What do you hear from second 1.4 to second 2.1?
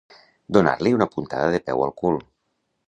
de peu al